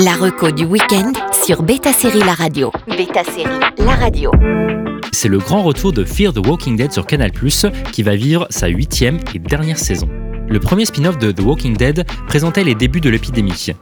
La 0.00 0.14
reco 0.14 0.52
du 0.52 0.64
week-end 0.64 1.12
sur 1.44 1.64
Beta 1.64 1.92
Série 1.92 2.20
La 2.20 2.34
Radio. 2.34 2.70
Beta 2.86 3.24
Série 3.24 3.58
La 3.78 3.96
Radio. 3.96 4.30
C'est 5.10 5.26
le 5.26 5.38
grand 5.38 5.64
retour 5.64 5.92
de 5.92 6.04
Fear 6.04 6.32
the 6.32 6.46
Walking 6.46 6.76
Dead 6.76 6.92
sur 6.92 7.04
Canal+, 7.04 7.32
qui 7.92 8.02
va 8.04 8.14
vivre 8.14 8.46
sa 8.48 8.68
huitième 8.68 9.18
et 9.34 9.40
dernière 9.40 9.76
saison. 9.76 10.08
Le 10.48 10.60
premier 10.60 10.84
spin-off 10.84 11.18
de 11.18 11.32
The 11.32 11.40
Walking 11.40 11.76
Dead 11.76 12.06
présentait 12.28 12.62
les 12.62 12.76
débuts 12.76 13.00
de 13.00 13.10
l'épidémie. 13.10 13.72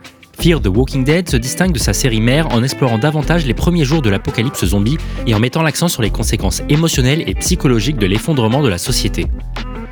Fear 0.40 0.62
the 0.62 0.68
Walking 0.68 1.04
Dead 1.04 1.28
se 1.28 1.36
distingue 1.36 1.72
de 1.72 1.78
sa 1.78 1.92
série 1.92 2.22
mère 2.22 2.50
en 2.50 2.62
explorant 2.62 2.96
davantage 2.96 3.44
les 3.44 3.54
premiers 3.54 3.84
jours 3.84 4.00
de 4.00 4.08
l'apocalypse 4.08 4.64
zombie 4.64 4.96
et 5.26 5.34
en 5.34 5.38
mettant 5.38 5.62
l'accent 5.62 5.88
sur 5.88 6.00
les 6.00 6.10
conséquences 6.10 6.62
émotionnelles 6.70 7.24
et 7.26 7.34
psychologiques 7.34 7.98
de 7.98 8.06
l'effondrement 8.06 8.62
de 8.62 8.68
la 8.70 8.78
société. 8.78 9.26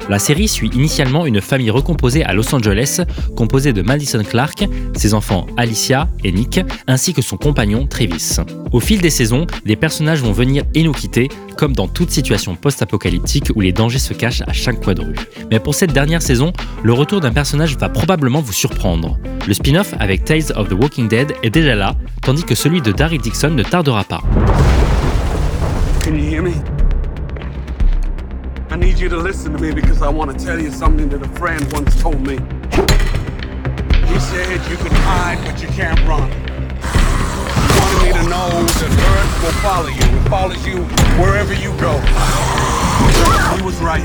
La 0.08 0.18
série 0.18 0.48
suit 0.48 0.70
initialement 0.74 1.26
une 1.26 1.40
famille 1.40 1.70
recomposée 1.70 2.24
à 2.24 2.32
Los 2.32 2.54
Angeles, 2.54 3.00
composée 3.36 3.72
de 3.72 3.82
Madison 3.82 4.22
Clark, 4.22 4.64
ses 4.94 5.14
enfants 5.14 5.46
Alicia 5.56 6.08
et 6.22 6.32
Nick, 6.32 6.60
ainsi 6.86 7.14
que 7.14 7.22
son 7.22 7.36
compagnon 7.36 7.86
Travis. 7.86 8.36
Au 8.72 8.80
fil 8.80 9.00
des 9.00 9.10
saisons, 9.10 9.46
des 9.64 9.76
personnages 9.76 10.22
vont 10.22 10.32
venir 10.32 10.64
et 10.74 10.82
nous 10.82 10.92
quitter, 10.92 11.28
comme 11.56 11.74
dans 11.74 11.88
toute 11.88 12.10
situation 12.10 12.54
post-apocalyptique 12.54 13.50
où 13.54 13.60
les 13.60 13.72
dangers 13.72 13.98
se 13.98 14.12
cachent 14.14 14.42
à 14.46 14.52
chaque 14.52 14.80
coin. 14.80 14.94
Mais 15.50 15.58
pour 15.58 15.74
cette 15.74 15.92
dernière 15.92 16.22
saison, 16.22 16.52
le 16.82 16.92
retour 16.92 17.20
d'un 17.20 17.32
personnage 17.32 17.76
va 17.78 17.88
probablement 17.88 18.40
vous 18.40 18.52
surprendre. 18.52 19.18
Le 19.46 19.54
spin-off 19.54 19.94
avec 19.98 20.24
Tales 20.24 20.52
of 20.56 20.68
the 20.68 20.74
Walking 20.74 21.08
Dead 21.08 21.32
est 21.42 21.50
déjà 21.50 21.74
là, 21.74 21.94
tandis 22.22 22.44
que 22.44 22.54
celui 22.54 22.80
de 22.80 22.92
Daryl 22.92 23.20
Dixon 23.20 23.50
ne 23.50 23.62
tardera 23.62 24.04
pas. 24.04 24.22
I 28.74 28.76
need 28.76 28.98
you 28.98 29.08
to 29.08 29.16
listen 29.16 29.52
to 29.52 29.58
me 29.60 29.70
because 29.70 30.02
I 30.02 30.08
want 30.08 30.36
to 30.36 30.44
tell 30.44 30.60
you 30.60 30.68
something 30.72 31.08
that 31.10 31.22
a 31.22 31.28
friend 31.38 31.62
once 31.72 31.94
told 32.02 32.20
me. 32.26 32.38
He 34.08 34.18
said 34.18 34.60
you 34.68 34.76
can 34.76 34.90
hide, 35.06 35.38
but 35.44 35.62
you 35.62 35.68
can't 35.68 36.00
run. 36.08 36.28
He 36.82 37.78
wanted 37.78 38.02
me 38.02 38.12
to 38.14 38.24
know 38.28 38.50
that 38.66 38.90
Earth 39.14 39.42
will 39.44 39.58
follow 39.62 39.86
you. 39.86 40.02
It 40.18 40.28
follows 40.28 40.66
you 40.66 40.78
wherever 41.22 41.54
you 41.54 41.70
go. 41.78 42.00
He 43.54 43.62
was 43.62 43.80
right. 43.80 44.02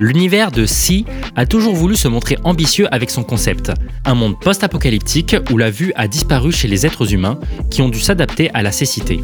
L'univers 0.00 0.50
de 0.52 0.64
Si 0.64 1.04
a 1.36 1.44
toujours 1.44 1.74
voulu 1.74 1.96
se 1.96 2.08
montrer 2.08 2.38
ambitieux 2.44 2.88
avec 2.94 3.10
son 3.10 3.24
concept. 3.24 3.72
Un 4.06 4.14
monde 4.14 4.40
post-apocalyptique 4.40 5.36
où 5.50 5.58
la 5.58 5.68
vue 5.68 5.92
a 5.96 6.08
disparu 6.08 6.50
chez 6.50 6.66
les 6.66 6.86
êtres 6.86 7.12
humains 7.12 7.38
qui 7.70 7.82
ont 7.82 7.90
dû 7.90 8.00
s'adapter 8.00 8.50
à 8.54 8.62
la 8.62 8.72
cécité. 8.72 9.20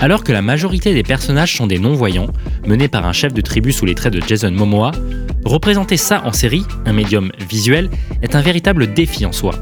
Alors 0.00 0.24
que 0.24 0.32
la 0.32 0.40
majorité 0.40 0.94
des 0.94 1.02
personnages 1.02 1.56
sont 1.56 1.66
des 1.66 1.78
non-voyants, 1.78 2.28
menés 2.66 2.88
par 2.88 3.06
un 3.06 3.12
chef 3.12 3.34
de 3.34 3.42
tribu 3.42 3.70
sous 3.70 3.84
les 3.84 3.94
traits 3.94 4.14
de 4.14 4.22
Jason 4.26 4.50
Momoa, 4.50 4.92
représenter 5.44 5.98
ça 5.98 6.22
en 6.24 6.32
série, 6.32 6.64
un 6.86 6.94
médium 6.94 7.30
visuel, 7.50 7.90
est 8.22 8.34
un 8.34 8.40
véritable 8.40 8.94
défi 8.94 9.26
en 9.26 9.32
soi. 9.32 9.52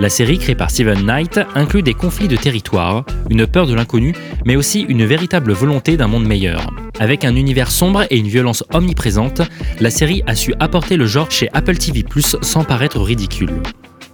La 0.00 0.08
série 0.08 0.38
créée 0.38 0.54
par 0.54 0.70
Steven 0.70 1.04
Knight 1.04 1.40
inclut 1.54 1.82
des 1.82 1.92
conflits 1.92 2.28
de 2.28 2.36
territoire, 2.36 3.04
une 3.28 3.46
peur 3.46 3.66
de 3.66 3.74
l'inconnu, 3.74 4.14
mais 4.46 4.56
aussi 4.56 4.86
une 4.88 5.04
véritable 5.04 5.52
volonté 5.52 5.98
d'un 5.98 6.08
monde 6.08 6.26
meilleur. 6.26 6.66
Avec 6.98 7.24
un 7.24 7.36
univers 7.36 7.70
sombre 7.70 8.04
et 8.08 8.16
une 8.16 8.28
violence 8.28 8.64
omniprésente, 8.72 9.42
la 9.80 9.90
série 9.90 10.22
a 10.26 10.34
su 10.34 10.54
apporter 10.60 10.96
le 10.96 11.06
genre 11.06 11.30
chez 11.30 11.48
Apple 11.52 11.76
TV⁇ 11.76 12.02
sans 12.42 12.64
paraître 12.64 13.00
ridicule. 13.00 13.50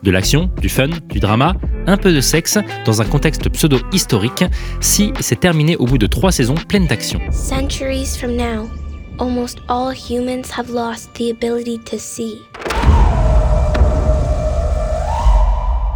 De 0.04 0.10
l'action, 0.10 0.50
du 0.60 0.68
fun, 0.68 0.90
du 1.08 1.18
drama, 1.18 1.54
un 1.86 1.96
peu 1.96 2.12
de 2.12 2.20
sexe, 2.20 2.58
dans 2.84 3.00
un 3.00 3.06
contexte 3.06 3.48
pseudo-historique, 3.48 4.44
si 4.82 5.14
c'est 5.18 5.40
terminé 5.40 5.76
au 5.78 5.86
bout 5.86 5.96
de 5.96 6.06
trois 6.06 6.30
saisons 6.30 6.56
pleines 6.68 6.86
d'action. 6.86 7.18
Centuries 7.30 8.14
from 8.14 8.36
now, 8.36 8.68
almost 9.18 9.60
all 9.66 9.90
humans 9.94 10.50
have 10.54 10.68
lost 10.68 11.08
the 11.14 11.30
ability 11.30 11.78
to 11.86 11.96
see. 11.98 12.42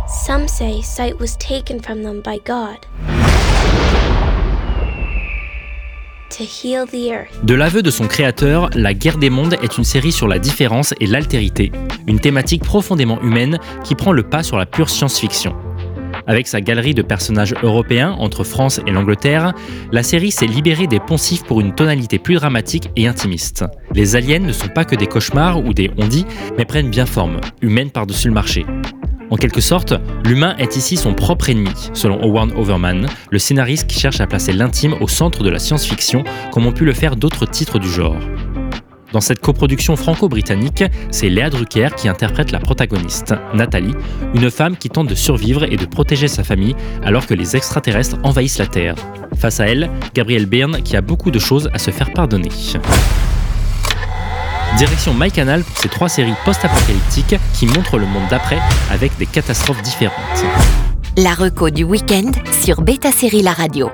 Some 0.09 0.49
say 0.49 0.81
sight 0.81 1.21
was 1.21 1.37
taken 1.37 1.79
from 1.79 2.03
them 2.03 2.23
by 2.23 2.39
God. 2.47 2.87
De 7.43 7.55
l'aveu 7.55 7.83
de 7.83 7.91
son 7.91 8.07
créateur, 8.07 8.71
La 8.75 8.95
guerre 8.95 9.19
des 9.19 9.31
mondes 9.31 9.57
est 9.63 9.79
une 9.79 9.85
série 9.85 10.13
sur 10.13 10.29
la 10.29 10.39
différence 10.39 10.95
et 11.01 11.07
l'altérité, 11.07 11.73
une 12.07 12.21
thématique 12.21 12.63
profondément 12.63 13.21
humaine 13.23 13.59
qui 13.85 13.95
prend 13.95 14.13
le 14.13 14.23
pas 14.23 14.43
sur 14.43 14.59
la 14.59 14.67
pure 14.67 14.91
science-fiction. 14.91 15.55
Avec 16.27 16.47
sa 16.47 16.61
galerie 16.61 16.95
de 16.95 17.01
personnages 17.03 17.55
européens 17.63 18.15
entre 18.19 18.45
France 18.45 18.81
et 18.87 18.91
l'Angleterre, 18.91 19.55
la 19.93 20.03
série 20.03 20.31
s'est 20.31 20.47
libérée 20.47 20.87
des 20.87 21.01
poncifs 21.01 21.45
pour 21.45 21.61
une 21.61 21.75
tonalité 21.75 22.19
plus 22.19 22.35
dramatique 22.35 22.91
et 22.97 23.09
intimiste. 23.09 23.65
Les 23.95 24.15
aliens 24.15 24.41
ne 24.41 24.53
sont 24.53 24.69
pas 24.69 24.85
que 24.85 24.97
des 24.97 25.07
cauchemars 25.07 25.65
ou 25.65 25.73
des 25.73 25.91
ondits, 25.97 26.27
mais 26.59 26.67
prennent 26.67 26.91
bien 26.91 27.07
forme, 27.07 27.41
humaines 27.63 27.91
par-dessus 27.91 28.29
le 28.29 28.35
marché. 28.35 28.67
En 29.31 29.37
quelque 29.37 29.61
sorte, 29.61 29.95
l'humain 30.25 30.57
est 30.59 30.77
ici 30.77 30.97
son 30.97 31.13
propre 31.13 31.51
ennemi, 31.51 31.71
selon 31.93 32.23
Howard 32.23 32.53
Overman, 32.57 33.07
le 33.31 33.39
scénariste 33.39 33.87
qui 33.87 34.01
cherche 34.01 34.21
à 34.21 34.27
placer 34.27 34.53
l'intime 34.53 34.95
au 35.01 35.09
centre 35.09 35.43
de 35.43 35.51
la 35.51 35.59
science-fiction, 35.59 36.25
comme 36.51 36.67
ont 36.67 36.73
pu 36.73 36.85
le 36.87 36.95
faire 36.95 37.17
d'autres 37.17 37.47
titres 37.47 37.79
du 37.79 37.91
genre. 37.91 38.17
Dans 39.13 39.21
cette 39.21 39.41
coproduction 39.41 39.97
franco-britannique, 39.97 40.85
c'est 41.11 41.29
Léa 41.29 41.49
Drucker 41.49 41.89
qui 41.97 42.09
interprète 42.09 42.53
la 42.53 42.59
protagoniste, 42.59 43.35
Nathalie, 43.55 43.95
une 44.35 44.51
femme 44.51 44.77
qui 44.77 44.91
tente 44.91 45.09
de 45.09 45.15
survivre 45.15 45.65
et 45.65 45.77
de 45.77 45.87
protéger 45.87 46.29
sa 46.29 46.45
famille 46.45 46.75
alors 47.03 47.27
que 47.27 47.35
les 47.35 47.57
extraterrestres 47.57 48.19
envahissent 48.23 48.59
la 48.59 48.67
Terre. 48.67 48.97
Face 49.37 49.61
à 49.61 49.67
elle, 49.67 49.91
Gabriel 50.15 50.47
Byrne 50.47 50.83
qui 50.83 50.97
a 50.97 51.01
beaucoup 51.01 51.31
de 51.31 51.39
choses 51.39 51.71
à 51.73 51.79
se 51.79 51.91
faire 51.91 52.13
pardonner. 52.13 52.51
Direction 54.79 55.13
MyCanal 55.13 55.65
pour 55.65 55.77
ces 55.77 55.89
trois 55.89 56.09
séries 56.09 56.35
post-apocalyptiques 56.45 57.35
qui 57.53 57.67
montrent 57.67 57.99
le 57.99 58.07
monde 58.07 58.29
d'après 58.31 58.59
avec 58.91 59.17
des 59.19 59.27
catastrophes 59.27 59.83
différentes. 59.83 60.15
La 61.17 61.35
reco 61.35 61.69
du 61.69 61.83
week-end 61.83 62.31
sur 62.63 62.81
Beta 62.83 63.11
Série 63.11 63.43
La 63.43 63.53
Radio. 63.53 63.91